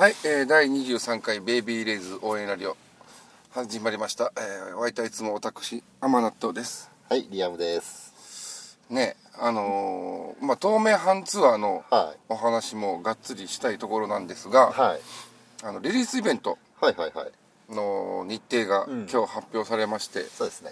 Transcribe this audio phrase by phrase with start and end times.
[0.00, 2.74] はい、えー、第23回ベイビーレイズ応援ラジオ
[3.50, 8.78] 始まりました、えー、お相手はいつも私甘納豆ですはい、リアムです。
[8.88, 15.00] ねあのーまあ東名阪ツアーのはいお話もがっつりしたいところなんですが、はい。
[15.62, 16.56] あのリリースイベント。
[17.68, 20.70] の日程がうん今日発表されまして、そうですね。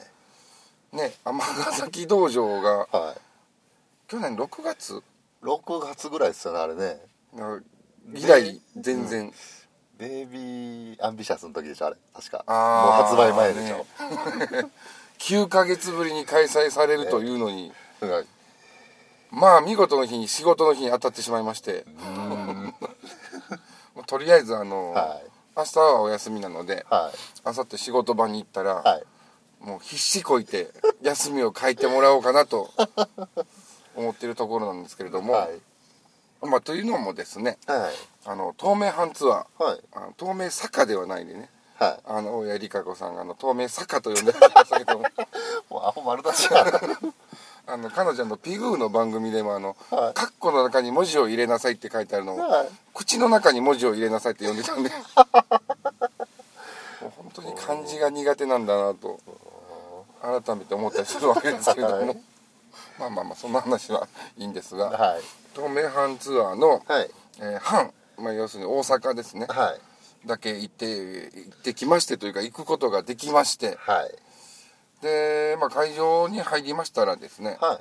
[0.94, 1.42] ね尼
[1.74, 3.20] 崎道場がはい。
[4.08, 5.02] 去年6月
[5.42, 6.98] ？6月ぐらいですよね、あれね。
[8.14, 9.32] 以来全然、
[9.98, 11.96] ベイビーアンビシャスの時でしょ、あれ。
[12.14, 12.44] 確か。
[12.46, 13.86] もう発売前でしょ。
[15.18, 18.26] 9ヶ月ぶりに開催されるというのに、はい
[19.30, 21.84] まあ見事の日に仕事の日に当たってしまいまして
[24.06, 25.20] とりあえずあの、は
[25.56, 27.18] 明日はお休みなのではい。
[27.44, 29.04] 明後日仕事場に行ったら、はい。
[29.60, 30.70] もう必死こいて
[31.02, 32.70] 休みを書いてもらおうかなと
[33.96, 35.60] 思ってるところなんですけれども、 はい。
[36.42, 37.94] まあというのもですねはい。
[38.26, 39.80] あの東名阪ツアーはい。
[39.92, 42.00] あの東名坂ではないでねはい。
[42.06, 45.04] あの大谷理香子さんがあの東名坂と呼んでましたけども
[45.70, 46.48] もうアホ丸出し。
[47.70, 54.90] あの彼女のピグーの番組でもあの、はいカッコの中に文字を入れなさいって書いてあるのを、はい口の中に文字を入れなさいって呼んでたんで
[57.00, 59.20] もう本当に漢字が苦手なんだなと
[60.20, 62.22] 改めて思ったりするわけですけれども、はい
[62.98, 65.22] まあまあまあそんな話はいいんですが、はい。
[65.58, 67.10] 東名阪ツアーの、はい。
[67.40, 69.74] えー阪、まあ、要するに大阪ですねは
[70.24, 70.28] い。
[70.28, 74.14] だけ行って行ってきましてというか行くことができましてはい。
[75.02, 77.78] で、まあ、会場に入りましたらですね、はい。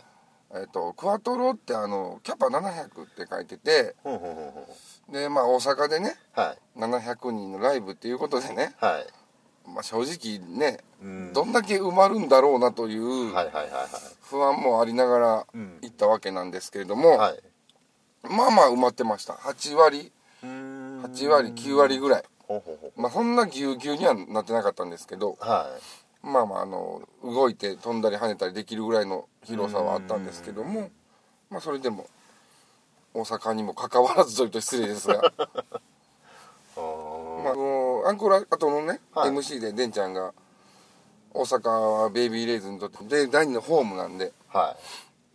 [0.60, 3.96] えっとクワトロってあのキャパ700って書いてて。
[5.12, 6.80] でまあ大阪でねはい。
[6.80, 9.08] 700人のライブっていうことでね、はい。
[9.68, 13.68] まあ、正直ねうんどんだけ埋まるんだろうなというはいはいはい
[14.22, 17.18] 不安もありながらうん行ったわけなんですけれども、はい。
[17.18, 17.40] はい。
[18.30, 19.34] まあまあ埋まってました。
[19.34, 20.12] 8割。
[20.44, 21.04] うーん。
[21.04, 22.24] 8割9割ぐらい。
[22.96, 25.68] まあそんなぎゅうぎゅうにはなってなかったんですけどは
[26.24, 26.28] い。
[26.28, 30.90] まあまああの動いて飛んだり跳ねたりできるぐらいの広さはあったんですけども
[31.50, 32.08] まあそれでも
[33.14, 35.22] 大阪にもかかわらずというと失礼ですが。
[36.78, 39.30] まあ、あのアンコール後のね、はい。
[39.32, 40.34] MC でデンちゃんが
[41.34, 44.76] 大阪はベイビーレイズにとってで第二のホームなんでは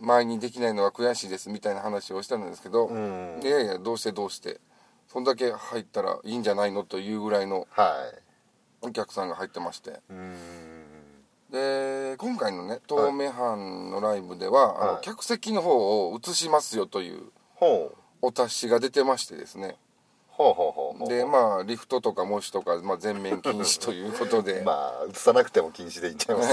[0.02, 4.60] 前にできないのは悔しいですみたいな話をしたんですけど、うんいやいやどうしてどうして
[5.08, 7.80] そんだけ入ったらいいんじゃないのというぐらいのい。
[7.80, 8.22] はい。
[8.84, 10.42] お客さんが入ってましてうーん。
[11.52, 17.22] で今回のね東名阪のライブでは、あのはい客席の方を映しますよという
[17.54, 17.96] ほう。
[18.22, 19.76] お達しが出てましてですね
[20.28, 21.08] ほうほうほうほう。
[21.08, 26.48] でまあリフトとか模試とか、まあ、全面禁止ということで まあ映さなくても禁止でいっちゃいます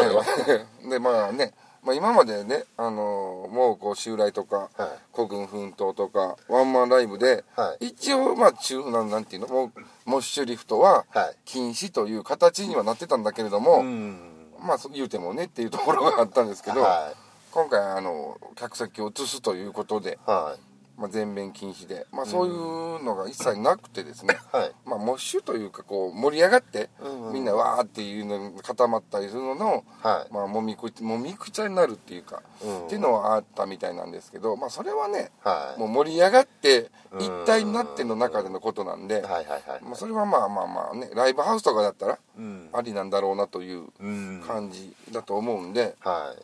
[0.90, 4.90] でまあね、まあ、今までねあのもうこう襲来とかはい。
[5.12, 7.88] 孤軍奮闘とかワンマンライブで、はい。
[7.88, 9.72] 一応まあ中なんなんていうのもう
[10.06, 11.36] モッシュリフトははい。
[11.46, 14.18] 禁止という形にはなってたんだけれども、うん。
[14.62, 17.14] まあそう言うてもねっていうところがあったんですけど、は
[17.52, 20.30] 今回あの客席を移すということで、い。
[20.30, 20.56] は
[21.00, 24.72] まあ、全面禁止で、まあ、そういうのが一切なくてですね、い はい。
[24.86, 27.34] まあ、モッシュというかこう盛り上がって、うんうん。
[27.34, 30.34] みんなわーっていうのに固まったりするのの、はい。
[30.34, 32.86] まあ、もみくちもみくちゃになるっていうか、うん。
[32.88, 35.80] っていうのはあったみたいなんですけど、まあ、それはね、はい。
[35.80, 37.22] もう盛り上がってうん。
[37.22, 42.70] 一体になっての中でのことなんで、はいはいはいまあ、それはまあまあまあねライブハウスとかだったらうん。
[42.74, 44.44] ありなんだろうなといううん。
[44.46, 46.44] 感じだと思うんで、はい。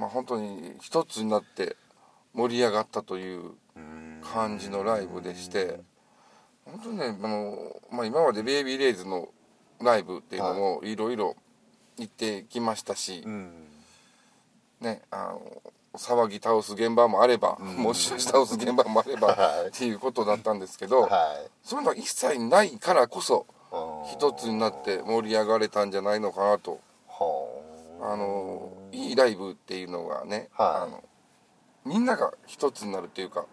[0.00, 1.76] まあ、本当に一つになって
[2.32, 3.58] 盛り上がったといううん
[4.22, 5.80] 感じのライブでして
[6.64, 9.28] 本当にねあの、まあ、今までベイビーレイズの
[9.82, 10.96] ライブっていうのもい。
[10.96, 11.36] ろいろ
[11.98, 13.50] 行ってきましたし、うん。
[14.80, 15.62] ねあの
[15.94, 19.68] 騒ぎ倒す現場もあれば、もしかし倒す現場もあれば、はい。
[19.68, 21.50] っていうことだったんですけど、はい。
[21.62, 23.46] そういうのが一切ないからこそ
[24.12, 26.80] 一つになって盛り上がれたんじゃないのかなと。
[27.08, 27.62] は
[28.00, 30.88] あのいいライブっていうのがね、はい。
[30.88, 31.02] あの
[31.84, 33.46] みんなが一つになるっていうか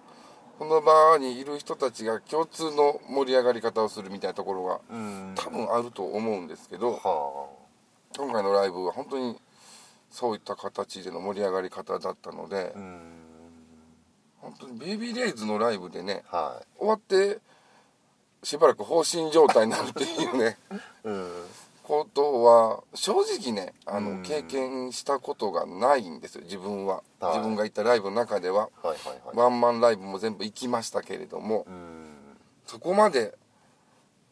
[0.58, 5.34] この場にいる人たちが共通の盛り上がり方をするみたいなところがうん。
[5.36, 7.50] 多分あると思うんですけどは
[8.18, 9.36] 今回のライブは本当に
[10.10, 12.74] そういった形での盛り上がり方だったので
[14.40, 17.40] 本当にベイビーレイズのライブでねは終わって
[18.44, 20.58] しばらく放心状態になるっていうね。
[21.06, 21.32] いうん
[21.88, 24.18] ことは正直ねあうん。
[24.22, 27.04] の経験したことがないんですよ自分は。
[27.20, 27.38] はい。
[27.38, 28.70] 自分が行ったライブの中では。
[28.82, 29.38] はいはいはい。
[29.38, 31.66] ワンマンライブも全部行きましたけれども。
[31.68, 32.06] うん。
[32.66, 33.38] そこまで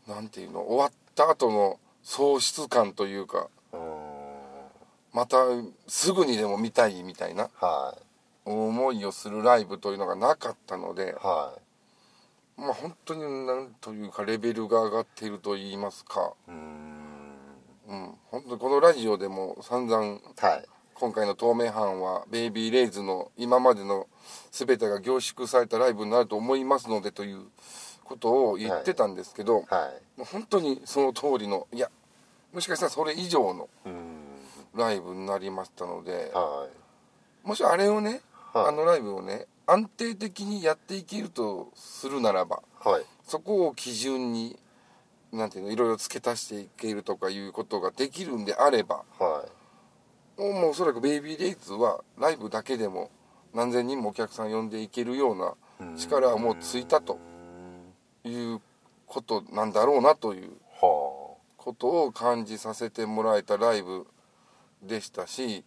[0.07, 3.79] なんていうの終わった後の喪失感というかうん。
[5.13, 5.37] また
[5.87, 7.95] すぐにでも見たいみたいなは
[8.45, 11.13] 思いをするライブというのがなかったのでい。
[11.13, 11.53] は
[12.57, 16.92] まあ本当になんというかレベルが上がっていると言いますか、うーん
[17.93, 20.65] うん、本当にこのラジオでも散々はい。
[20.95, 24.07] 今回の透明版はベイビーレイズの今までの
[24.51, 27.45] 全てが凝縮されたライブになると思いますのでという
[28.03, 30.19] ことを言ってたんですけど、はい。
[30.19, 31.89] もう本当にその通りのいや
[32.53, 33.69] もしかしたらそれ以上の
[34.75, 36.67] ライブになりましたのでは
[37.43, 38.21] もしあれをね、
[38.53, 38.67] はい。
[38.67, 43.03] あのライブをね安定的にやっていけるとするならばいはい。
[43.23, 44.57] そこを基準に
[45.33, 49.45] なんていうのいろいろ付け足していけるとかいうことができるんであればは
[50.37, 50.41] い。
[50.41, 53.11] もうおそらくベイビーレイズはライブだけでも
[53.53, 57.19] 何千人もお客さん呼んでいけるような力はもうついたと
[58.23, 58.61] いう
[59.05, 60.51] ことなんだろうなという
[60.81, 64.07] はことを感じさせてもらえたライブ
[64.81, 65.63] でしたし、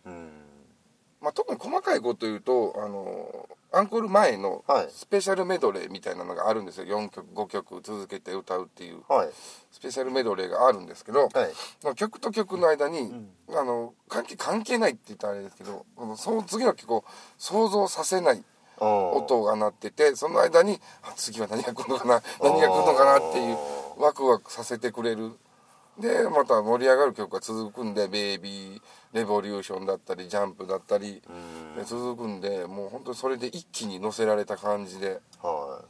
[1.20, 4.88] まあ、特に細かいこと言うとあのアンコール前のはい。
[4.90, 6.86] スペシャルメドレーみたいなのがあるんですよ。
[6.86, 9.02] 4曲5曲続けて歌うっていう。
[9.08, 9.28] はい。
[9.70, 11.30] スペシャルメドレーがあるんですけど、はい。
[11.82, 13.28] まあ曲と曲の間に、ん。
[13.50, 15.86] あの関係関係ないって言ったらあれですけど
[16.16, 17.04] その次の曲を
[17.38, 18.42] 想像させない
[18.78, 23.56] 音音が鳴っててその間にあ次は何が来るのかな何が来るのかなっていう
[23.98, 25.32] ワクワクさせてくれる
[25.98, 28.80] でまた盛り上がる曲が続くんで「ベイビー
[29.14, 31.22] レボリューション」だったり「ジャンプ」だったり
[31.76, 35.20] で続くんでもう本当にそれで一気に乗せられた感じで。
[35.42, 35.82] は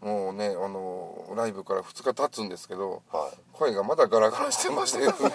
[0.00, 3.16] もうねあのライブから2日経つんですけどい。
[3.16, 5.34] は声がまだガラガラしてましたけどね。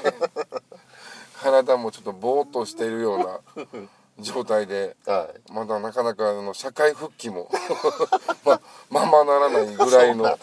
[1.42, 3.40] 体もちょっとボーっとしているような
[4.20, 5.52] 状態でいはい。
[5.52, 7.50] まだなかなかあの社会復帰も
[8.46, 10.40] まままならないぐらいの、はい、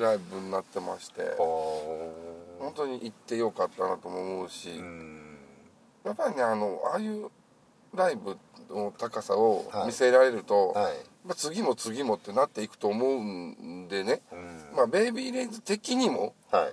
[0.00, 1.36] ライブになってましては
[2.58, 5.38] 本当に行ってよかったなとも思うし、あうん。
[6.04, 7.28] やっぱりねあのああいう
[7.94, 8.36] ライブ
[8.68, 9.86] の高さをはい。
[9.86, 10.94] 見せられると、はい。
[11.24, 14.76] まあ、次も次もってなっていくと思うんでね、うん。
[14.76, 16.72] まあ、ベイビーレイズ的にもはい。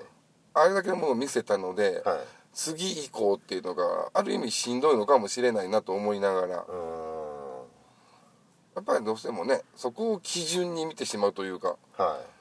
[0.54, 2.20] あれだけのものを見せたので、はい。
[2.58, 6.62] 次以降っていうのがある意味しんどいのかもしれないなと思いながらや
[8.82, 12.37] っぱりどうしてもねそこを基準に見てしまうというかはい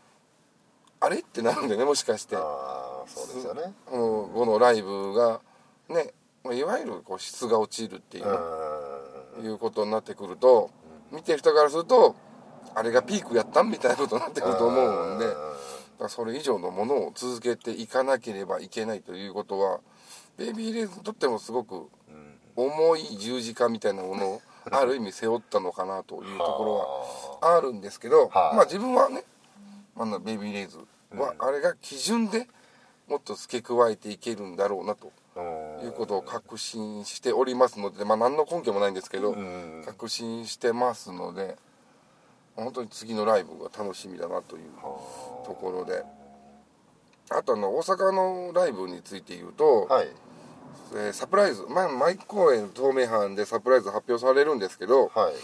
[1.07, 1.19] あれ？
[1.21, 2.37] ってなるんでねもしかして。
[2.37, 3.73] ああそうですよね。
[3.87, 5.41] このこのライブが
[5.89, 6.13] ね
[6.45, 10.71] まあいわゆるこう質が落ちるっていういうことになってくると
[11.13, 12.17] 見てる人からすると
[12.75, 15.27] あれがピークやったんみたいなことになってくると思うんで
[16.09, 19.81] それ以上のものを続けていかなければいけないということは
[20.37, 21.89] ベイビーレイズにとってもすごくうん。
[22.57, 27.61] 重い十字架みたいなものを ある意味背負ったのかなというところはあ。
[27.61, 28.57] るんですけど、はい。
[28.57, 29.25] まあ自分はね、
[29.95, 30.79] まあ、ベイビーレイズ
[31.11, 31.43] はうん。
[31.43, 32.49] あれが基準で
[33.09, 35.13] もっと付け加えていけるんだろうなと。
[35.85, 39.83] いうことを確信しておりますので、まあ何の根拠もないんですけど、うん。
[39.85, 41.59] 確信してますので
[42.55, 44.63] 本当に次のライブが楽しみだなという
[45.45, 46.05] ところで。
[47.29, 50.09] あとあの大阪のライブについて言うと、はい。
[50.95, 55.35] えーサプライズ、まあ、毎公演透明版でサプライズ発表されるんですけど、はい。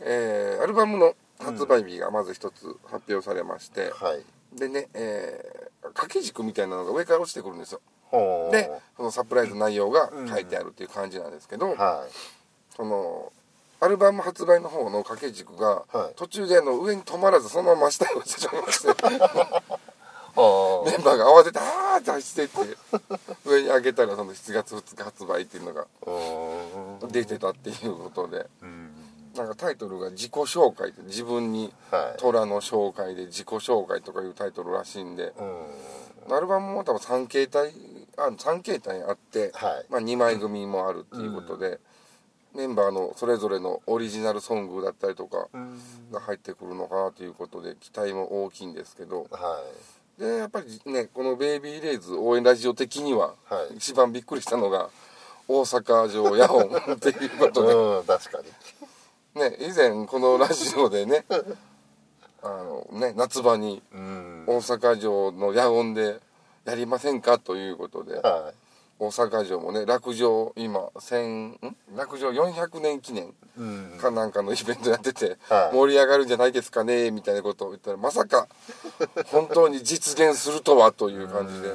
[0.00, 4.24] えーアルバムの発売日がまず一つ発表されまして、はい
[4.56, 7.80] でね、えー掛け軸みたいなのが上から落ちてくるんですよ。
[8.50, 12.06] でそのサプライズ内容が書いてあるっていう感じなんですけど、は
[12.76, 13.32] その
[13.80, 16.14] アルバム発売の方の掛け軸が、はい。
[16.14, 18.88] 途中であの上に止まらずそのまま下に落ちてしまいまして。
[20.34, 22.76] メンバーが慌ててあーって走ってって
[23.44, 25.86] 上に上げたらその7月2日発売っていうのがあ
[27.02, 28.46] うん出てたっていうことで。
[28.62, 28.81] うん
[29.36, 32.20] なんかタイトルが「自己紹介」って自分にはい。
[32.20, 35.32] 虎の紹介で自己紹介とかいうタイトルらしいんで
[36.28, 36.34] うん。
[36.34, 37.72] アルバムも多分3形態
[38.16, 39.86] あ3形態あって、はい。
[39.88, 41.80] まあ、2枚組もあるっていうことで、
[42.54, 45.80] メンバーのそれぞれのオリジナルソングだったりとかうん。
[46.12, 49.26] が入ってくるのかなということで期待も大きいんですけど。
[49.30, 49.62] は
[50.18, 50.20] い。
[50.20, 53.76] でやっぱりねこの「ベイビーレイズ応援ラジオ」的にははい。
[53.76, 54.90] 一番びっくりしたのが
[55.48, 57.72] 大阪城野音っていうことで。
[57.74, 58.44] うん確かに
[59.34, 61.24] ね以前このラジオでね
[62.42, 64.44] あのね夏場にうん。
[64.46, 66.18] 大阪城の野音で
[66.64, 68.52] やりませんかということでは
[68.98, 71.76] 大阪城もね落城今千ん？
[71.94, 73.32] 落城400年記念
[74.00, 75.76] かなんかのイベントやっててはい。
[75.76, 78.48] 盛り上がるんじゃないですかねみたいなことを言ったらまさか
[79.26, 81.68] 本当に実現するとはという感じで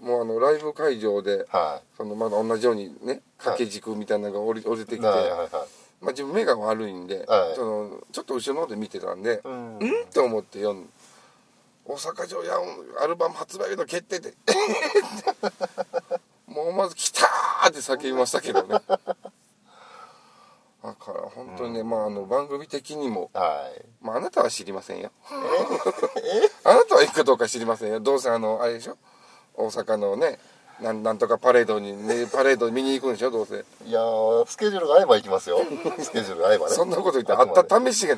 [0.00, 5.50] もうあのライブ会場ではそのまだ同じようにね掛け軸みたいなのが降り降りていきて、はいはいはい
[6.00, 7.56] まあ、自分目が悪いんで、はい。
[7.56, 9.78] そのちょっと後ろの方で見てたんで、うん。
[9.78, 10.06] うん？
[10.12, 10.88] と思って読ん
[11.84, 12.54] 大阪城や
[13.02, 14.34] アルバム発売の決定で
[16.46, 17.26] もうまず「来た!」
[17.68, 18.80] って叫びましたけどね。
[20.82, 23.84] だから本当にね、まああの番組的にもはい。
[24.00, 25.10] まああなたは知りませんよ。
[26.64, 28.00] あなたは行くかどうか知りませんよ。
[28.00, 28.96] どうせあのあれでしょ？
[29.54, 30.38] 大阪のね
[30.82, 33.64] なんなんとかパレードに、ね、パレード見に行くんでしょどうせ。
[33.86, 35.60] いやースケジュールが合えば行きますよ。
[36.00, 36.74] スケジュールが合えばね。
[36.74, 38.16] そんなこと言ってあった試しが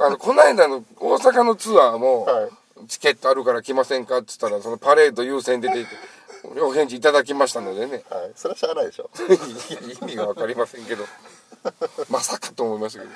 [0.00, 2.50] あのこの間の大阪のツアーも、はい。
[2.88, 5.96] チケットあるから来ませんかっつったらそのパレード優先出ていて
[6.60, 8.02] お返事いただきましたのでね。
[8.10, 8.32] はい。
[8.34, 9.10] それはしゃあないでしょ。
[10.02, 11.04] 意味が分かりませんけど。
[12.10, 13.12] まさかと思いましたけど。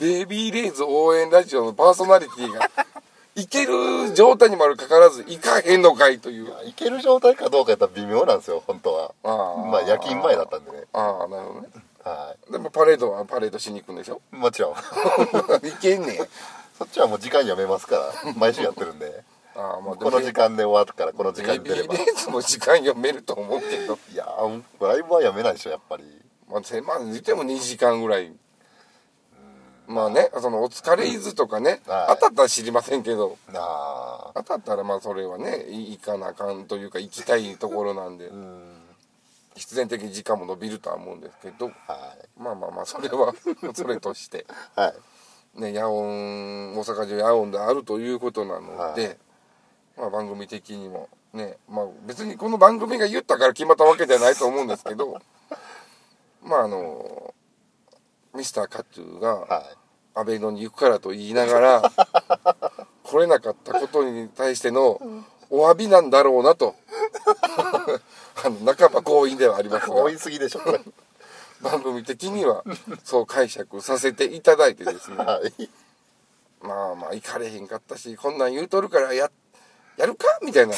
[0.00, 2.68] ベイビーレイズ応援ラジオのパーソナリティが
[3.36, 6.46] いける状態にもあるかかわらず行かへんのかいという。
[6.66, 9.14] 行ける状態かどうかやったら微妙なんですよ本当は。
[9.24, 9.66] あー。
[9.66, 10.84] まあ夜勤前だったんでね。
[10.92, 11.68] ああなるほどね。
[12.04, 14.20] はでもパレードはパレードしに行くんでしょ？
[14.32, 14.74] いもちろん。
[15.62, 16.16] 行けんねん。
[16.78, 18.32] そっちはもう時間やめますから。
[18.36, 19.24] 毎週やってるんで。
[19.56, 21.94] ああまあこの時間で終わるからこの時間に出れば。
[21.94, 23.98] ーレイズも時間読めると思うけど。
[24.12, 26.04] いやーライブはやめないでしょやっぱり。
[26.48, 28.32] まあ、せまあ言っても2時間ぐらい
[29.86, 32.14] まあねそのお疲れイズとかね、はい。
[32.14, 33.36] 当たったら知りませんけど。
[33.54, 34.32] あ。
[34.34, 38.26] 当たったらまあそれはねい行かなあかんというか行きたいところなんで。
[38.26, 38.84] ん。
[39.54, 41.66] 必然的に時間も伸びるとは思うんですけど。
[41.66, 41.72] は
[42.38, 43.34] まあまあまあそれは
[43.74, 44.46] それとして。
[44.76, 44.94] いは
[45.56, 45.60] い。
[45.60, 49.18] ね野音大阪中野音であるということなので、はい。
[49.98, 55.20] まあ番組的にもねまあ別にこの番組が言ったから決まったわけじゃないと思うんですけど。
[56.42, 57.33] まああの
[58.34, 59.84] ミスターカッチューがはい。
[60.16, 61.82] 安倍野に行くからと言いながら
[63.02, 65.00] 来れなかったことに対しての
[65.50, 66.74] お詫びなんだろうなと。
[68.44, 69.94] あの半ば強引ではありますが。
[69.96, 70.80] 多いすぎでしょこれ。
[71.60, 72.62] 番組的には
[73.04, 75.16] そう解釈させていただいてですね。
[75.16, 75.70] はい。
[76.60, 79.30] まあまあ行かれへんかったしこんなん言うとるからや
[79.96, 80.26] やるか？
[80.42, 80.74] みたいな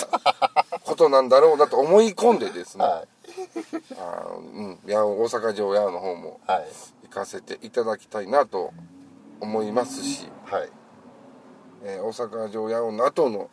[0.85, 3.05] ことなんだろうなと思い込んでですね、は
[3.99, 6.41] あのうん、や大阪城ヤオの方も。
[6.49, 6.67] いはい
[7.07, 8.73] 行かせていただきたいなと
[9.41, 10.69] 思いますし、はい。
[11.85, 13.51] えー大阪城ヤオの後の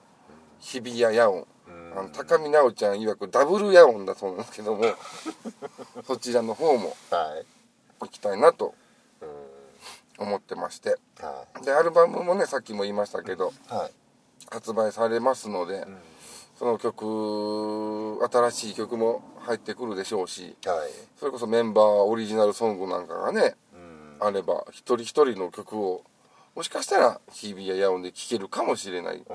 [0.60, 2.00] 日比谷ヤオンうん。
[2.00, 4.84] あの高見直ちゃん曰くダブルヤオンだそうなんですけども
[6.08, 7.46] そちらの方もはい。
[8.00, 8.74] 行きたいなと
[9.22, 10.28] うん。
[10.28, 10.98] 思ってまして。
[11.20, 13.92] はでアルバムもねさっきも言いましたけどいはい。
[14.50, 15.98] 発売されますので、うん
[16.64, 20.92] その曲新しい曲も入ってくるでしょうしはい。
[21.18, 24.26] それこそメンバーオリジナルソングなんかがねうん。
[24.26, 26.06] あれば一人一人の曲を
[26.56, 29.26] もしかしたら日比谷野音で聴けるかもしれないっうん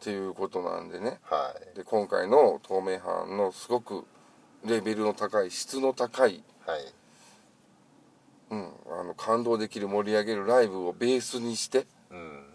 [0.00, 1.18] ていうことなんでね。
[1.24, 1.76] はい。
[1.76, 4.06] で今回の透明版のすごく
[4.64, 6.80] レベルの高い質の高い、はい。
[8.52, 8.68] うん、
[9.00, 12.51] あの感動できる盛り上げるライブをベースにしてうん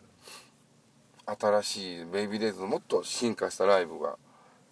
[1.27, 4.17] 新しいベイビーレイズのもっと進化したライブが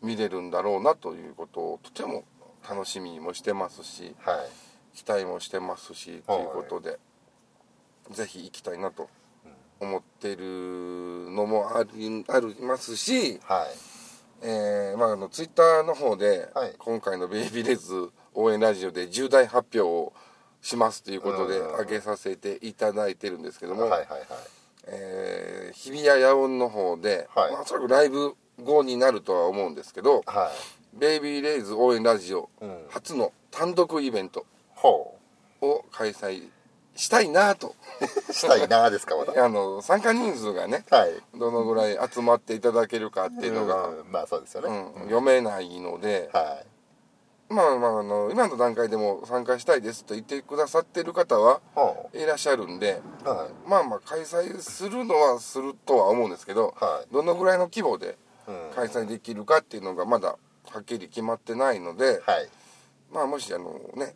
[0.01, 2.23] 見れるんだろうなということをとても
[2.67, 4.37] 楽しみにもしてますしはい。
[4.95, 6.97] 期待もしてますしということで、
[8.11, 9.09] ぜひ行きたいなと
[9.81, 10.45] 思ってる
[11.31, 14.47] のもありありますし、はい。
[14.47, 16.75] えーまあ、あのツイッターの方で、はい。
[16.77, 20.13] 今回のベイビーレイズ応援ラジオで重大発表を
[20.61, 21.75] しますということでうん。
[21.75, 24.19] 上げさせていただいてるんですけども、はいはいはい
[24.87, 27.51] えー日比谷野音の方で、はい。
[27.51, 30.49] まあ、おそらくライブ後になるとは思うんですけどは
[30.93, 32.49] ベイビーレイズ応援ラジオ
[32.89, 35.15] 初の単独イベントほ
[35.61, 36.47] を開催
[36.95, 37.75] したいなと。
[38.29, 39.33] うしたいなですかまだ？
[39.45, 41.11] あの参加人数がねはい。
[41.37, 44.93] どのぐらい集まっていただけるかっていうのが、うんまあそうですようねん。
[45.05, 46.65] 読めないので、はい
[47.55, 53.69] まあまああの今の段階でも参加したいですと言ってくださってる方はほいらっしゃるんでうはい。
[53.69, 57.13] まあまあ開催するのはするとは思うんですけど、はい。
[57.13, 58.75] どのぐらいの規模でうん。
[58.75, 60.37] 開催できるかっていうのがまだ
[60.69, 62.49] はっきり決まってないので、はい。
[63.13, 64.13] まあもしあのね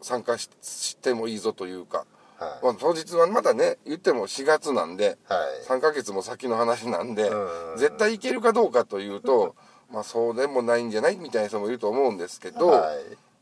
[0.00, 2.06] 参加ししてもいいぞというか、
[2.38, 2.64] はい。
[2.64, 5.66] まあ、当日はまだね言っても4月なんではい。
[5.68, 7.78] 3ヶ月も先の話なんでうん。
[7.78, 9.54] 絶対行けるかどうかというと
[9.92, 12.96] まあそうでもないんじゃないみたいな人もいると思うんですけど、はい。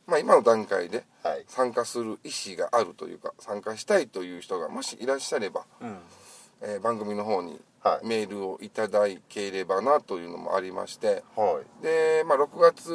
[0.06, 1.44] まあ今の段階ではい。
[1.48, 5.98] 参加する意思があるというか参加したいという人がもしいらっしゃれば、うん。
[6.62, 8.06] えー番組の方にはい。
[8.06, 11.82] メールをいただければなというのもありましてはい。
[11.82, 12.90] で、まあ、6月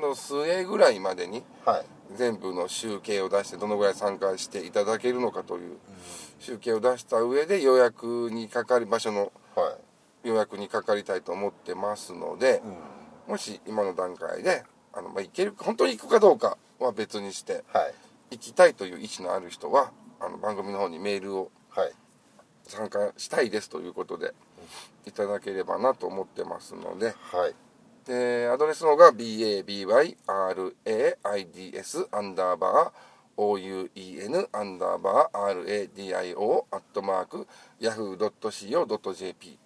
[0.00, 1.84] の末ぐらいまでにはい。
[2.14, 5.76] 全部の集計を出してどのぐらい参加していただけるのかという
[6.38, 9.85] 集計を出した上で予約にかかる場所のはい
[10.26, 12.60] 予約にかかりたいと思ってますので
[13.26, 13.32] うん。
[13.32, 17.94] もし今の段階であの、まあ、行ける本当に行くかどうかは別にしてはい。
[18.32, 21.92] 行きたいという意思のある人はあの番組の方にメールをはい。
[22.64, 24.34] 参加したいですということで
[25.06, 27.14] いただければなと思ってますので。
[27.32, 27.54] はい。
[28.06, 32.92] でアドレスの方が BABYRAIDS アンダーバ
[33.36, 37.46] OUEN アンダーバー RADIO アットマーク
[37.80, 39.58] Yahoo.co.jp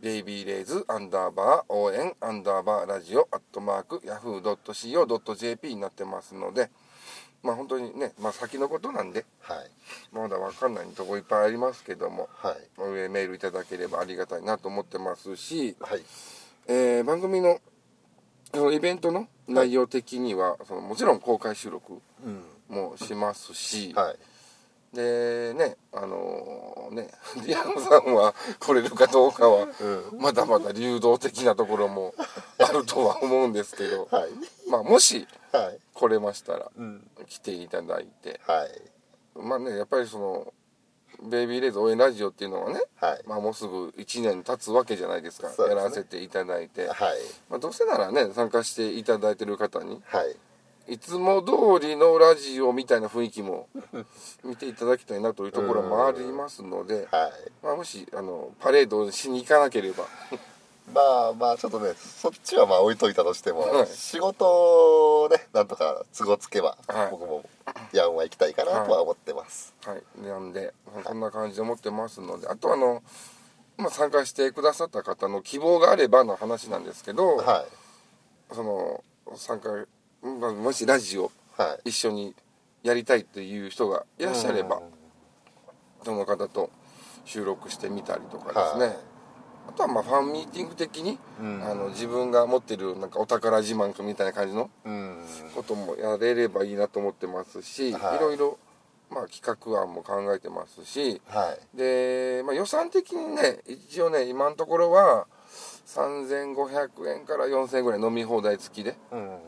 [0.00, 6.70] ベイビーレイズアンダーバー応援アンダーバーラジオアットマーク Yahoo.co.jp になってますので
[7.42, 9.58] まあ本当にね、まあ、先のことなんではい。
[10.12, 12.56] まだ分かんないとこいっぱいありますけどもはい。
[12.78, 16.02] 上メールいただければありがたいなと思ってますし、はい。
[16.68, 17.60] えー番組の
[18.52, 22.42] そのイベントの内容的には、そのもちろん公開収録うん。
[22.74, 24.16] もしますし、はい
[24.92, 27.10] でねあのね
[27.44, 32.14] リアムさんは来れるかどうかは、うまだまだ流動的なところも
[32.58, 34.30] あるとは思うんですけど、 はい。
[34.68, 35.78] まあもしはい。
[35.94, 37.10] 来れましたらうん。
[37.26, 38.40] 来ていただいて。
[38.46, 38.82] はい。
[39.34, 40.52] まあねやっぱりその
[41.22, 43.22] ベイビーレイズ応援ラジオっていうのはね、はい。
[43.26, 45.48] まあもうすぐ1年経つわけじゃないですか。
[45.48, 45.54] ね。
[45.68, 47.18] やらせていただいて、はい。
[47.48, 50.22] まあ、どうせならね参加していただいてる方には
[50.88, 53.68] いいつも通りのラジオみたいな雰囲気も
[54.44, 57.06] 見ていただきたいなというところもありますので、はい。
[57.62, 60.04] まあ、もしあのパレードをしに行かなければ。
[60.94, 63.86] まあまあちょっとねそっちはまあ置いといたとしても、はい。
[63.88, 67.10] 仕事をねなんとか都合つけば、はい。
[67.10, 67.44] 僕も
[67.92, 69.74] ヤンは行きたいかなとは思ってます。
[69.84, 70.22] はい。
[70.22, 70.72] なんで
[71.04, 73.02] そんな感じで思ってますのであとあの、
[73.76, 77.66] まあ、参加してくださった方の希望があればの話なんですけど、は
[78.50, 78.54] い。
[78.54, 79.02] その
[79.34, 79.68] 参加、
[80.22, 81.90] まあ、もしラジオはい。
[81.90, 82.34] 一緒に
[82.82, 84.82] やりたいという人がいらっしゃれば、
[86.04, 86.70] その方と
[87.24, 88.96] 収録してみたりとかですね、はい。
[89.68, 91.62] あとはまあファンミーティング的に、うん。
[91.64, 95.24] あの自分が持ってるなんかお宝自慢みたいな感じのうん。
[95.54, 98.16] こともやれればいいなと思ってますし、はい。
[98.16, 98.58] い、ろいろ、
[99.10, 101.76] まあ、企画案も考えてますしはい。
[101.76, 105.26] で、まあ、予算的にね一応ね今のところは
[105.86, 109.38] 3500円から4000円ぐらい飲み放題付きでうん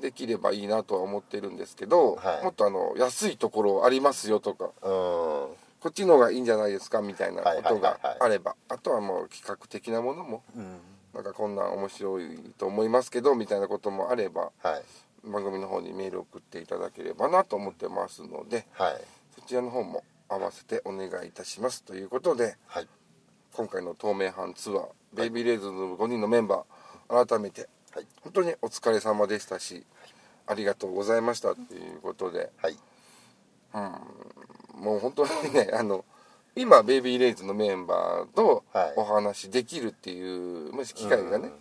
[0.00, 2.44] できればいいなとは思ってるんですけど、はい。
[2.44, 4.70] もっとあの安いところありますよとかうん。
[4.82, 10.78] こっちの方がいいんじゃないですかみたいなことがあればあとはもう企画的なものもうん。
[11.14, 14.82] なんかこんなん面白いと思いますけどみたいなこともあればはい。
[15.24, 19.00] 番組の方にメール送っていただければなと思ってますのではい。
[19.34, 22.88] そちらの方も合わせてお願いいたしますということではい。
[23.52, 28.06] 今回の透明版ツアー、ベイビーレイズの5人のメンバー改めてはい。
[28.22, 29.84] 本当にお疲れ様でしたし、
[30.46, 32.76] ありがとうございましたということで、はい。
[34.74, 36.04] もう本当にね あの
[36.56, 38.94] 今ベイビーレイズのメンバーとはい。
[38.96, 41.52] お話できるっていう、もし機会がね、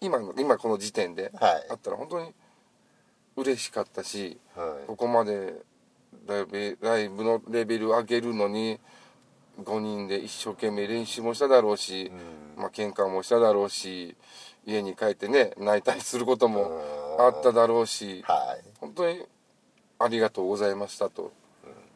[0.00, 1.66] 今の今この時点ではい。
[1.70, 2.34] あったら本当に
[3.36, 4.86] 嬉しかったし、はい。
[4.86, 5.54] ここまで
[6.26, 8.80] ライブライブのレベル上げるのに
[9.60, 12.12] 5人で一生懸命練習もしただろうし、
[12.56, 12.62] うん。
[12.62, 14.16] まあ喧嘩もしただろうし
[14.66, 16.80] 家に帰ってね泣いたりすることも
[17.18, 18.64] あっただろうし、はい。
[18.80, 19.24] 本当に
[19.98, 21.32] ありがとうございましたと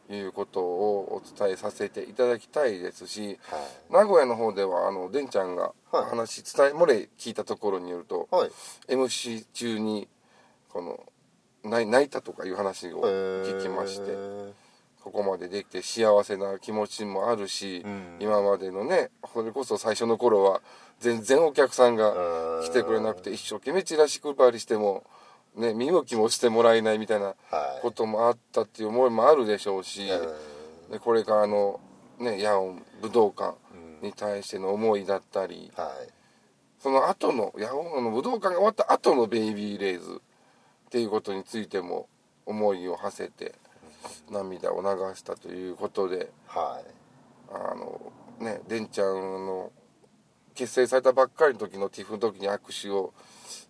[0.09, 3.93] いうことをお伝えさせていただきたいですしはい。
[3.93, 6.09] 名古屋の方ではあのでんちゃんがはい。
[6.09, 8.51] 話伝え漏れ聞いたところによると、はい。
[8.87, 10.07] MC 中に
[10.69, 11.03] この
[11.69, 14.60] 泣い泣いたとかいう話を聞きまして、えー
[15.03, 18.17] ここまでできて幸せな気持ちもあるし、うん。
[18.19, 20.61] 今までのねそれこそ最初の頃は
[20.99, 22.63] 全然お客さんがうん。
[22.63, 25.03] 来てくれなくて一生懸命チラシ配りしても、
[25.55, 27.35] ね、見向きもしてもらえないみたいなはい。
[27.81, 30.91] こともあったっていう思いもあるでしょうし、うん。
[30.91, 31.79] でこれからの、
[32.19, 33.55] ね、ヤオン武道館
[34.01, 36.09] に対しての思いだったり、はい。
[36.79, 40.21] その後のヤオンの武道館が終わった後のベイビーレイズ
[40.85, 42.07] っていうことについても
[42.45, 43.53] 思いを馳せて
[44.29, 46.91] 涙を流したということではい。
[47.53, 49.71] あのねでんちゃんの
[50.55, 53.13] 結成されたばっかりの時の TIFF の時に握手を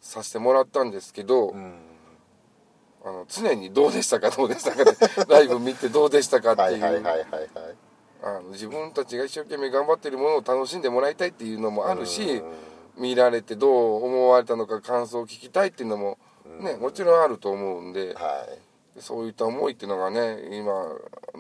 [0.02, 1.80] させてもらったんですけど、うん。
[3.04, 4.30] あの常にどうでしたか？
[4.36, 4.84] どうでしたか？
[4.92, 6.54] ってライブ見てどうでしたか？
[6.54, 13.02] ってはいいう自分たちが一生懸命頑張ってるものを楽しんでもらいたいっていうのもあるしうん。
[13.04, 16.20] 見られてどう思われたのか感想を聞きたいっていうのも
[16.60, 18.60] ねもちろんあると思うんではい
[19.00, 20.74] そういった思いっていうのがね今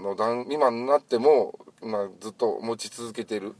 [0.01, 3.55] の段今になっても、まあ、ずっと持ち続けてる。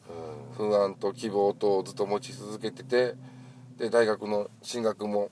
[0.58, 3.16] 不安と希望とずっと持ち続けてて
[3.78, 5.32] で大学の進学も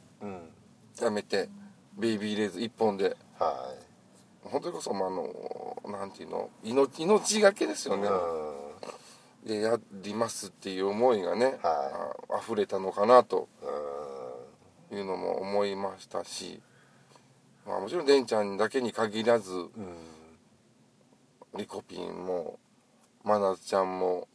[1.00, 1.50] やめて
[1.98, 3.16] ベイビーレーズ一本で。
[3.38, 3.74] は
[4.44, 8.10] 本当にこそ、まあ、あのなんていうの命命がけですよいね。
[9.46, 14.00] でやりますっていう思いがね、はあ溢れたのかなとうん。
[14.92, 16.62] いうのも思いましたし、
[17.70, 19.70] まあ、もちろんでんちゃんだけに限らずうん
[21.56, 22.60] リコピンも
[23.24, 24.28] まなつちゃんも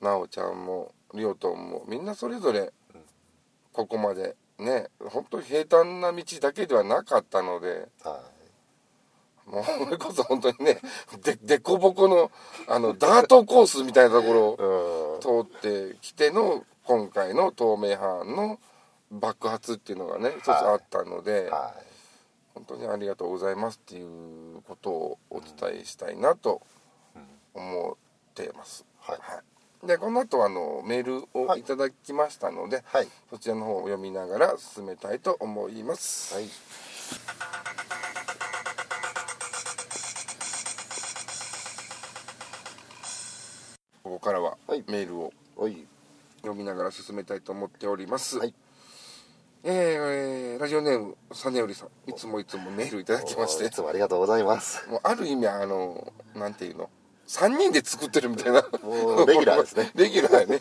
[0.00, 2.72] なおちゃんもりおとんもみんなそれぞれ
[3.72, 8.20] ここまでね本当に平坦な道だけではなかったのでは
[9.46, 10.78] もうそれこそ本当にね
[11.22, 12.30] ででこぼこの
[12.68, 15.20] あのダートコースみたいなところをうん。
[15.22, 15.60] 通っ
[15.92, 18.58] てきての今回の東名阪の
[19.12, 21.72] 爆発っていうのがね一つあったので、は
[22.54, 26.62] 本当にありがとうございますっていうことをお伝えしたいなと
[27.54, 28.84] 思ってます。
[29.00, 29.86] はい。
[29.86, 33.08] でこの後あのメールをいただきましたので、いはい。
[33.30, 36.34] そちらの方を読みながら進めたいと思います。
[36.34, 36.44] はい。
[44.04, 44.84] ここからははい。
[44.88, 48.38] メールを読みながら進めたいと思っております。
[48.38, 48.54] はい
[49.64, 53.66] えーラジオネームサネオリさんいつもいつもメールいただきまして。
[53.66, 54.88] いつもありがとうございます。
[54.88, 56.90] もうある意味あのなんていうの
[57.28, 58.62] 3人で作ってるみたいな。
[58.82, 59.90] もうレギュラーですね。
[59.96, 60.60] レギュラーね。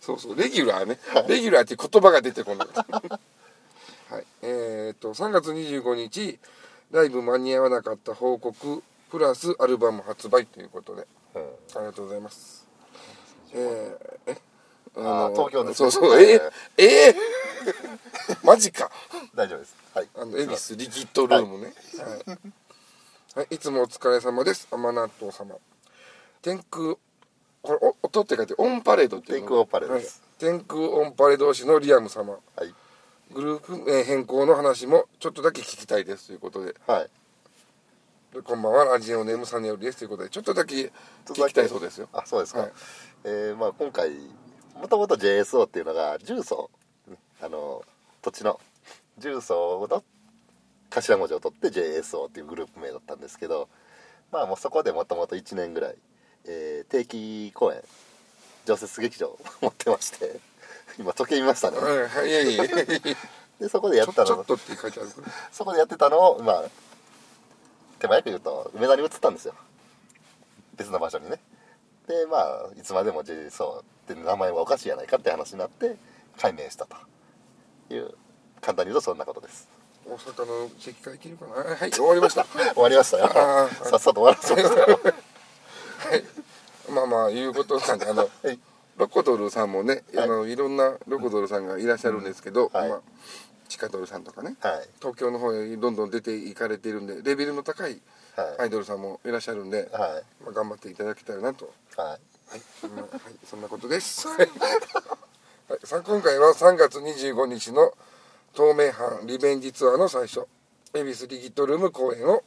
[0.00, 0.98] そうそうレギュラーね。
[1.28, 2.68] レギュラーっていう言葉が出てこない。
[4.10, 4.26] はい。
[4.42, 6.38] えー、と3月25日
[6.90, 11.06] ライブ間に合わなかった報告プラスアルバム発売ということで。
[11.34, 11.42] うん。
[11.42, 12.66] ありがとうございます。
[13.52, 14.51] えー、え？
[14.96, 16.20] あー東京ですねそうそう。
[16.20, 16.40] えー、
[16.78, 18.90] えー、マジか。
[19.34, 19.76] 大丈夫です。
[19.94, 20.08] はい。
[20.16, 21.72] あの恵比寿リキッドルームね。
[21.98, 22.32] は
[23.34, 24.68] い、はい、いつもお疲れ様です。
[24.70, 25.54] 甘納豆様。
[26.42, 26.96] 天空
[27.62, 29.46] これお音って書いてオンパレードっていうの？
[29.46, 32.32] 天空オンパレードです、はい、天空オンパレード推しのリアム様。
[32.32, 32.74] はい。
[33.32, 36.74] グループ名変更の話もちょっとだけ聞きたいですということで。
[36.86, 37.08] はい。
[38.34, 38.84] でこんばんは。
[38.84, 40.92] ラジオネームサネオリですということでちょっとだけ
[41.26, 42.08] 聞きたいそうですよ。
[42.12, 42.72] あそうですか、はい。
[43.24, 44.10] えーまあ、今回
[44.82, 46.68] もともと JSO っていうのが重曹
[47.40, 47.84] あの
[48.20, 48.60] 土地の。
[49.18, 50.02] 重曹の
[50.90, 53.68] 頭文字を取って JSO っていうグループ名だったんですけど
[54.32, 55.94] まあもうそこでもともと1年ぐらい、
[56.46, 57.80] えー定期公演
[58.66, 60.40] 常設劇場を 持ってまして
[60.98, 61.78] 今時計見ましたね。
[61.78, 62.76] はいはいいやいやいや
[63.60, 66.64] でそこでやったのちょっとって書いてあるからそこでやってたのをまあ
[68.00, 69.54] 手早く言うと梅田に移ったんですよ。
[70.74, 71.38] 別の場所にね
[72.12, 75.96] でまあいつまでも JSO って名前はおかしいやないかって話になって
[76.38, 76.96] 改名したと
[77.94, 78.14] いう
[78.60, 79.68] 簡単に言うとそんなことです。
[80.04, 81.52] 大阪の席会いけるかな？
[81.62, 82.44] はいはい終わりました。
[82.74, 83.28] 終わりましたよ。
[83.28, 85.00] さっさと終わらせましたよ。
[85.98, 86.24] はい、
[86.90, 88.58] まあまあいうことなんであの、 はい。
[88.96, 90.24] ロコドルさんもね、はい。
[90.24, 92.88] あのいろんなロコドルさんがいらっしゃるんですけど、はい。
[92.88, 93.00] まあ、
[93.68, 94.88] チカドルさんとかねはい。
[94.98, 98.00] 東京の方へどんどん出ていかれているんでレベルの高い
[98.58, 100.42] アイドルさんもいらっしゃるんで、はい。
[100.44, 102.06] まあ、頑張っていただきたいなと、はい。
[102.52, 102.60] はい。
[102.80, 103.10] そんなはい、
[103.44, 104.48] そんなことです、はい、
[105.84, 107.94] さあ今回は3月25日の
[108.52, 110.46] 東名阪リベンジツアーの最初
[110.92, 112.42] 恵比寿リキッドルーム公演を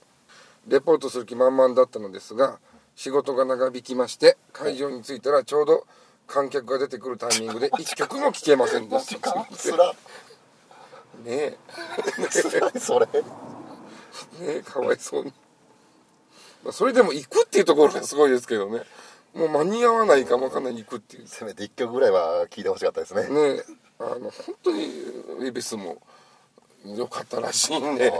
[0.67, 2.59] レポートする気満々だったのですが
[2.95, 5.87] 仕事が長引きまして会場に着いたらちょうど
[6.27, 9.33] 観客が出てくるタイミングで 1曲も聴けませんでした。
[11.23, 11.57] ねえ。
[14.39, 15.44] ねえかわいそうに、まあ、
[16.71, 18.81] それでも行くっていうところがすごいですけどね。
[19.33, 21.27] もう間に合わないかもわかんない行くっていう。
[21.27, 23.27] せめて1曲ぐらいは聴いてほしかったですね。
[23.27, 23.29] ね。
[23.29, 23.63] え
[23.99, 24.83] あの本当に
[25.45, 26.01] 恵比寿も
[26.85, 28.13] 良かったらしいんで。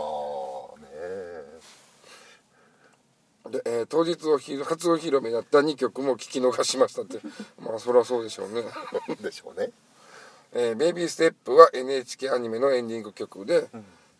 [3.50, 7.20] で、えー当日お披露初お披露目だった2曲も聞き逃しましたって。
[7.62, 8.64] まあそりゃそうでしょうね、
[9.22, 9.72] でしょうね。
[10.54, 13.68] えーベイビーステップは NHK アニメのエンディング曲で、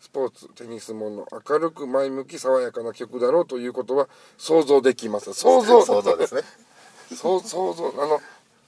[0.00, 5.32] スポーツテニスもの明るく前向き爽やかな曲だろうということは想像できます。
[5.34, 5.82] 想像。
[5.84, 6.42] 想像ですね。
[7.14, 7.88] そう想像。
[7.98, 8.20] あの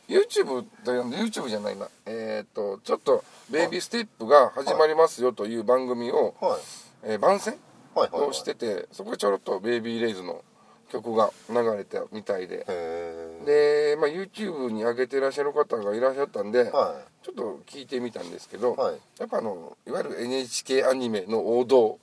[0.08, 1.88] YouTube だよ YouTube じゃないな。
[2.06, 6.60] えっ、とちょっとベイビーステップが始まりますよという番組を、はい。
[7.02, 7.58] えー番宣
[7.94, 10.42] をしててそこでちょろっとベイビーレイズの
[10.88, 12.64] 曲が流れてみたいで。
[12.66, 18.98] へで、まあ、YouTube に上げてらっしゃる方がいらっしゃったんで、えはちょっと聞いてみたんですけど、はい。
[19.18, 21.98] やっぱあのいわゆる NHK アニメの王道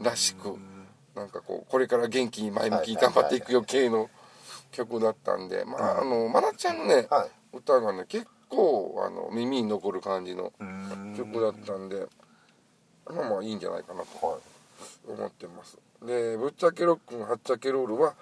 [0.00, 0.56] いらしく
[1.14, 4.08] なんかこうこれから元気に前向き頑張っていくよ系の
[4.72, 7.56] 曲だったんでまああのまなちゃんのね、はい。
[7.56, 11.14] 歌がね結構あの耳に残る感じのうん。
[11.16, 12.06] 曲だったんで
[13.06, 14.40] まあまあいいんじゃないかなとはい。
[15.08, 15.76] 思ってます。
[16.06, 18.14] でぶっちゃけロックンはっちゃけロールは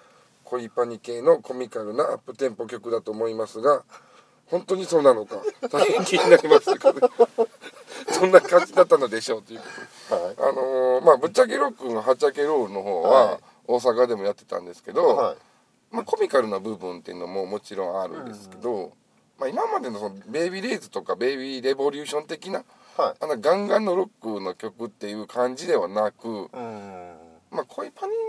[0.49, 3.83] 恋パニ系のコミカルなアップテンポ曲だと思いますが
[4.47, 5.37] 本当にそうなのか
[5.69, 6.65] 大変気になります
[8.11, 9.65] そんな感じだったのでしょうというこ
[10.09, 10.23] とで。
[10.25, 10.35] はい。
[10.37, 13.39] あのーまあぶっちゃけロックンはっちゃけロールの方ははい。
[13.67, 15.37] 大阪でもやってたんですけど、はい。
[15.91, 18.93] まあ、コミカルな部分っていうのももちろんあるんですけど、
[19.37, 22.63] まあ、今までのそのベイビーレイズとかベイビーレボリューション的な
[22.97, 23.15] はい。
[23.19, 27.17] あのガンガンのロックの曲っていう感じではなく、うん。
[27.51, 28.28] まあ、恋パニと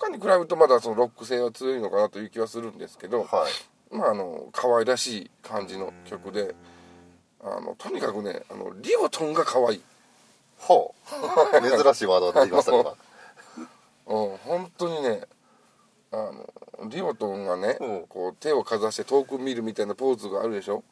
[0.00, 3.46] かに比べるとまだそのロック性は強いのかなという気はするんですけど、は
[3.92, 3.94] い。
[3.94, 6.54] まあ、あの可愛らしい感じの曲で
[7.42, 9.82] あのとにかくねあのリオトンが可愛い。
[10.58, 11.60] ほう。
[11.82, 12.94] 珍しいワードが出てきましたね今。
[14.06, 15.22] うん本当にね
[16.12, 18.06] あのリオトンがね、うん。
[18.08, 20.82] こう手をかざして遠く見るみたいなポーズがあるでしょ？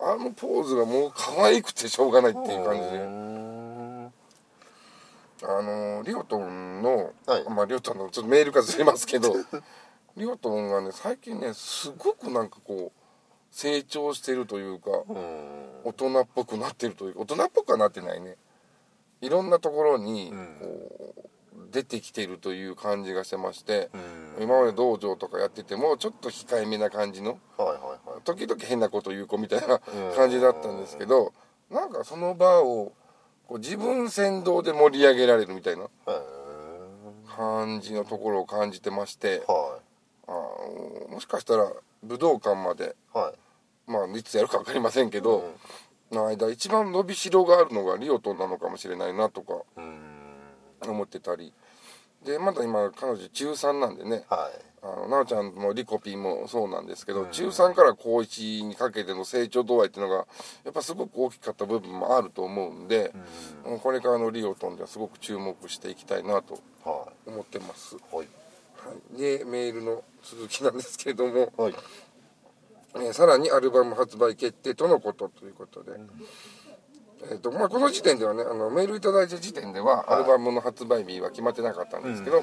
[0.00, 3.47] あのポーズがもう可愛くてしょうがないっていう感じで、うん
[5.42, 7.44] あのリオトンの、はい。
[7.48, 9.34] まあリオトンのちょっとメールがずれますけど
[10.16, 13.00] リオトンがね最近ねすごくなんかこう
[13.50, 15.68] 成長してるというかうん。
[15.84, 18.36] 大人っぽくなってるというか大人っぽくはなってないね。
[19.20, 20.56] いろんなところにうん。
[20.60, 21.28] こう
[21.70, 23.90] 出てきてるという感じがしてまして
[24.38, 24.42] うん。
[24.42, 28.22] 今まで道場とかやっててもちょっと控えめな感じのはいはいはい。
[28.24, 29.78] 時々変なこと言う子みたいな
[30.16, 31.32] 感じだったんですけど
[31.70, 32.92] なんかその場を
[33.48, 35.88] こう自分先導で盛り上げられるみたいな
[37.34, 39.78] 感じのところを感じてましては
[40.28, 41.72] あーもしかしたら
[42.04, 43.90] 武道館までいはい。
[43.90, 45.50] まあいつやるか分かりませんけど、
[46.12, 49.98] の間一番伸びしろがあるのがリオトンなのかもしれないなとかうん。
[50.86, 51.52] 思ってたり。
[52.24, 60.26] でまだ今彼女中3なんでねはいあの奈緒ちゃんもリコピーもそうなんですけど、中3から高1にかけての成長度合いっていうのが
[60.64, 63.12] やっぱすごく大きかった部分もあると思うんで、
[63.64, 63.80] うん。
[63.80, 68.26] これからのリオトンではすごく注目していきたいなとは思ってます、いはい。
[68.76, 71.74] はい、でメールの続きなんですけれども、はい。
[72.94, 75.92] えーさらにアルバム発売決定とのことということで、
[77.30, 82.42] えーとまあ、この時点ではねあのメールいただいた時点では、アルバムの発売日は決まってなかったんですけど、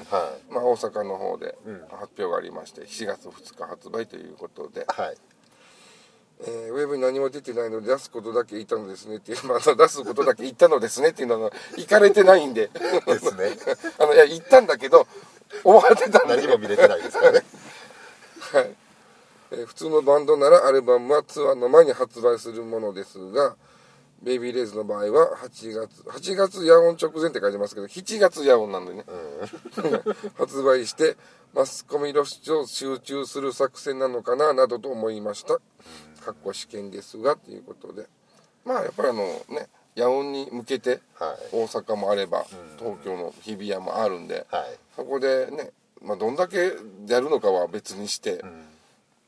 [0.50, 1.80] まあ、大阪の方でうん。
[1.90, 5.16] 発表がありまして7月2日発売ということで、はい。
[6.40, 9.16] えーウェブに何も出てないので出すことだけ言ったのですね。
[9.16, 11.08] っていう、まあ、出すことだけ言ったのですね。
[11.08, 12.68] っていうのは行かれてないんで。
[13.06, 13.56] ですね。
[13.98, 15.06] あのいや言ったんだけど
[15.62, 17.42] 終わってたんで何も見れてないですからね。
[18.52, 18.76] はい、
[19.52, 23.56] えー普通のバンドならアルバムはツアーの前に発売するものですが
[24.22, 29.04] ベイビーレイズの場合は8月8月夜音直前って書いてますけど7月夜音なんでね、
[30.38, 31.16] 発売して
[31.54, 35.54] マスコミ露出を集中する作戦なのかななどと思いました。
[36.22, 38.06] かっこ試験ですがということで。
[38.64, 41.56] まあやっぱりあのね夜音に向けてはい。
[41.56, 42.44] 大阪もあれば
[42.78, 44.78] 東京の日比谷もあるんで、はい。
[44.96, 45.70] そこでね、
[46.02, 46.72] まあ、どんだけ
[47.06, 48.44] やるのかは別にして、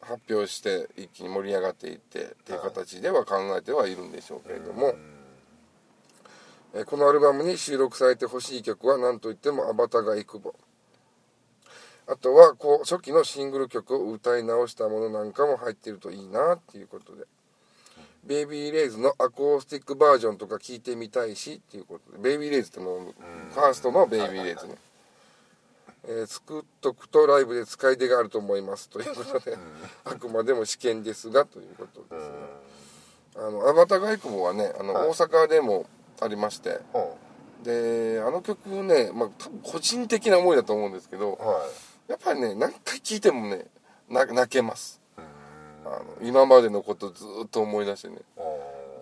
[0.09, 4.94] 発表して一気に盛り上がっていってっていう形では考えてはいるんでしょうけれども、
[6.75, 10.55] えーこのアルバムに収録されてほしい曲は何といっても「アバタがイクボ」
[12.07, 17.27] あとはこう初期のシングル曲を歌い直したものなんかも入ってるといいなっていうことで。
[18.25, 22.18] ベイビーレイズのアコースティックバージョンとか聞いてみたいしっていうことで。
[22.18, 23.14] ベイビーレイズっての
[23.51, 24.77] ファーストのベイビーレイズね、
[26.05, 29.57] えー作っとくとライブで使い手があると思いますということで、
[30.05, 32.35] あくまでも試験ですがということですね、
[33.37, 35.09] あのアバタガイクボはねあの、はい。
[35.09, 35.87] 大阪でも
[36.21, 37.15] ありましては
[37.63, 41.45] であの曲ね、まあ、多分個人的な思いだと思うんですけどい。
[41.45, 41.69] は
[42.09, 43.67] やっぱりね何回聴いてもね
[44.09, 45.01] な泣けます。
[45.19, 45.21] い
[45.85, 48.19] あの今までのことずっと思い出してね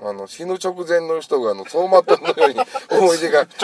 [0.03, 2.61] あの死ぬ直前の人があの走馬灯のように
[2.99, 3.47] 思い出が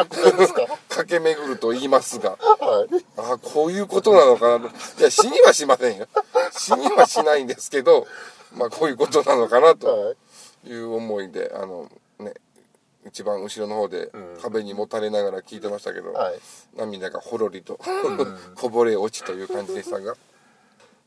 [0.88, 2.30] 駆け巡ると言いますが。
[2.40, 4.74] はいあこういうことなのかなと。
[5.00, 6.06] いや死にはしませんよ。
[6.52, 8.06] 死にはしないんですけど
[8.52, 10.14] まあこういうことなのかなとは
[10.64, 12.34] いいう思いであのね
[13.06, 14.38] 一番後ろの方でうん。
[14.40, 16.40] 壁にもたれながら聞いてましたけど、はい。
[16.76, 17.78] 涙がほろりと
[18.56, 20.14] こぼれ落ちという感じでしたが、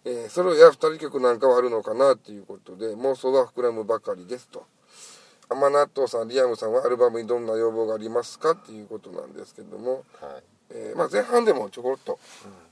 [0.04, 4.64] えーソロや二人曲なんかはあるのかなということで妄想は膨らむばかりですと
[5.50, 10.44] 甘納豆さんリアムさんはアルバムにどんな要望がありますかっていうことなんですけども、はい。
[10.72, 12.20] えーまあ、前半でもちょこっと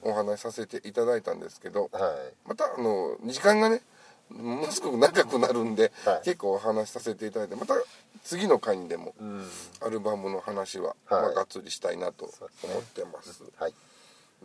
[0.02, 2.48] お話しさせていただいたんですけどはい。
[2.48, 3.82] またあの時間がね
[4.30, 6.22] ものすごく長くなるんで、はい。
[6.24, 7.76] 結構お話しさせていただいてまた
[8.24, 9.46] 次の回にでもうん。
[9.82, 11.22] アルバムの話は、はい。
[11.22, 13.44] まあ、がっつりしたいなと思ってます。
[13.58, 13.74] はい。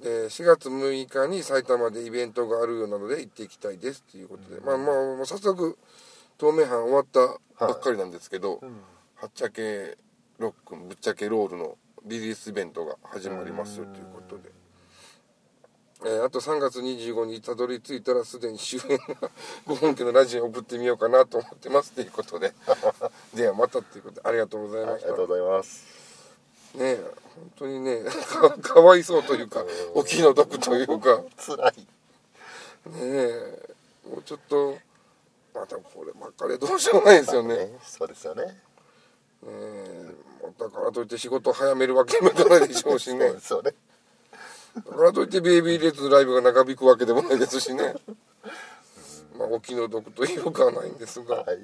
[0.03, 5.77] で4月6日に埼玉でイベントがあるようなので行っていきたいですということで、まあまあ早速
[6.39, 8.61] 東名阪終わったばっかりなんですけど、
[9.17, 9.97] はっちゃけ
[10.39, 14.51] ロックンぶっちゃけロールのリリースイベントが始まりますよということで、
[16.05, 19.31] えーあと3月25日にたどり着いたらすでに終演が
[19.67, 22.53] ご本家のラジオに送ってみようかなと思ってますということで。
[23.35, 25.85] ではまたということでありがとうございはいあました、りがとうございます。
[26.75, 31.21] ねえ本当にねかかわいそうというかお気の毒というか。
[31.37, 31.73] 辛い。
[31.81, 31.87] ね
[33.03, 33.75] え
[34.09, 34.79] もうちょっと
[35.55, 37.57] またこればっかりはどうしようもないですよね。
[37.57, 38.45] ねそうですよね。
[39.45, 43.35] えもうだからといって仕事を早めるわけにもいかないでしょうしね。
[43.41, 43.75] そうね。
[44.75, 47.95] だからといってベイビーレッツのライブが長引くわけでもないですしね。
[49.37, 51.37] まあお気の毒というかはないんですが。
[51.37, 51.59] はい。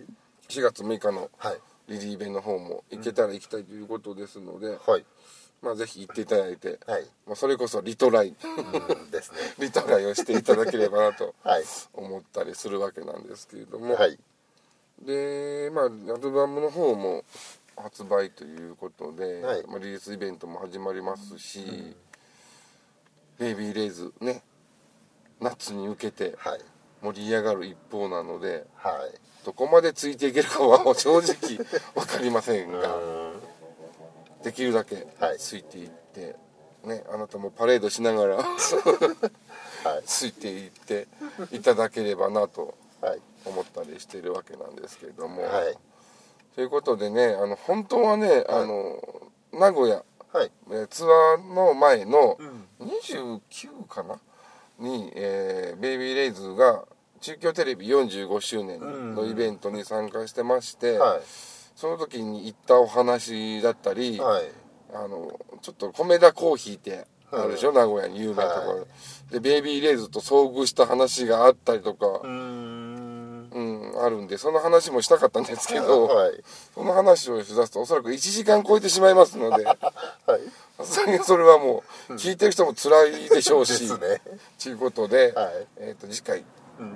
[0.49, 1.61] 4月6日のはい。
[1.89, 5.05] リリーベの方も行けたら行きたいということですので、はい
[5.65, 7.07] まあぜひ行っていただいて、はい。
[7.27, 9.39] まあ、それこそリトライうんですね。
[9.59, 11.65] リトライをしていただければなと はい。
[11.95, 14.19] 思ったりするわけなんですけれども、はい。
[15.01, 17.25] でまあアルバムの方も
[17.77, 19.67] 発売ということで、はい。
[19.67, 21.97] まあ、リリースイベントも始まりますし、
[23.39, 24.43] ベイビーレイズね
[25.41, 26.61] 夏に向けてはい。
[27.01, 29.19] 盛り上がる一方なのではい。
[29.47, 31.57] どこまでついていけるかは正直
[31.95, 32.97] 分かりませんが。
[32.97, 33.44] うん
[34.45, 35.39] できるだけはい。
[35.39, 36.37] ついていって、
[36.85, 40.03] ねあなたもパレードしながら はい。
[40.07, 41.09] ついていって
[41.51, 43.21] いただければなとはい。
[43.47, 45.43] 思ったりしているわけなんですけれども。
[45.43, 45.77] はい。
[46.55, 48.99] ということでねあの本当はね、あの
[49.53, 50.51] 名古屋はい。
[50.71, 52.67] えーツアーの前のうん。
[52.87, 54.19] 29かな？
[54.79, 56.85] に、えーベイビーレイズが
[57.21, 61.21] 中京テレビ45周年のイベントに参加してまして、は
[61.75, 64.45] その時に行ったお話だったり、いはい。
[64.95, 69.33] あのちょっと米田コーヒーってあるでしょ、名古屋に有名なところ、はい。
[69.33, 73.51] でベイビーレイズと遭遇した話があったりとかう、ん。
[73.55, 76.43] うん、あるんでその話もしたかったんですけど、はい。
[76.75, 79.77] その話をしだすとおそらく1時間超えてしまいますので はい。
[81.23, 84.21] それはもう聞いてる人も辛いでしょうし、ですね。
[84.63, 85.67] ということで、はい。
[85.79, 86.45] えー、と次回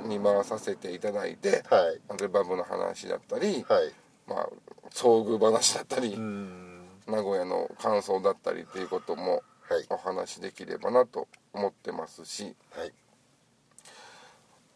[0.07, 2.01] に回させていただいて、はい。
[2.09, 3.93] アルバムの話だったり、はい
[4.29, 4.49] まあ、
[4.91, 6.85] 遭遇話だったり、うん。
[7.07, 9.85] 名古屋の感想だったりっていうこともはい。
[9.91, 12.55] お話できればなと思ってますし。
[12.75, 12.93] はい。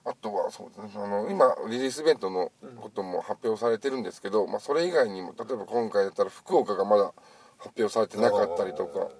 [0.05, 7.12] あとはそうですねあの今リリースイベントのことも発表されてるんですけど、まあ、それ以外にも例えば今回だったら福岡がまだ
[7.59, 9.11] 発表されてなかったりとかっ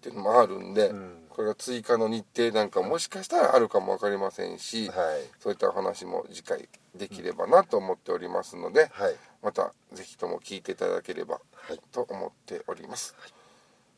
[0.00, 4.96] ていうのもあるんで、んこれが追加の日程なんかもしかしたらあるかも分かりませんし、はい。
[5.40, 9.16] そういったお話も次回できればなと思っておりますので、はい。
[9.42, 11.80] またぜひとも聞いていただければはい。
[11.90, 13.14] と思っております。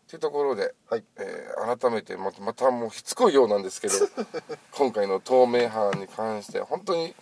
[0.09, 1.05] というところで、はい。
[1.19, 3.95] えー改めてまたまたもうしつこいようなんですけど
[4.73, 7.15] 今回の透明版に関して本当に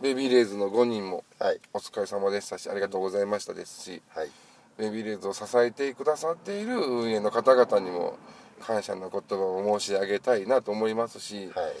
[0.00, 1.60] ベビーレイズの5人もはい。
[1.72, 4.30] お疲れ様でしたしありがとうございましたですしはい。
[4.76, 8.18] ベビーレイズを支えてくださっている運営の方々にも
[8.60, 11.72] 感謝の言葉を申し上げたいなと思いますし、はい。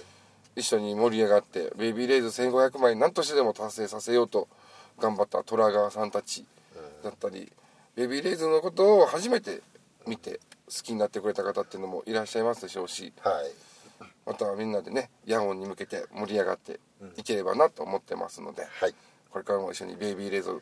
[0.56, 4.48] 一緒に盛り上がってベイビーレイズ1500枚何としてでも達成させようと
[4.98, 6.44] 頑張った虎川さんたち
[7.04, 7.52] だったり、
[7.94, 9.60] ベイビーレイズのことを初めて
[10.06, 13.70] 見て好きになってくれた方っていうのもいらっしゃいますでしょうしはい。
[14.26, 16.78] またみんなでねヤオンに向けて盛り上がって
[17.16, 18.94] いければなと思ってますので、はい
[19.30, 20.60] これからも一緒にベイビーレイズ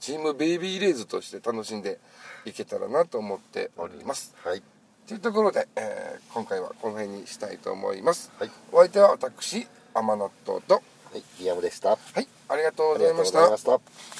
[0.00, 2.00] チームベイビーレイズとして楽しんで
[2.44, 4.34] いけたらなと思っております。
[4.42, 4.62] はい
[5.10, 8.30] というところで、えー今回はこの辺にしたいと思います。
[8.38, 10.80] はいお相手は私甘納豆とは
[11.16, 11.92] い、ギアムでした。
[11.92, 14.19] あはいありがとうございました。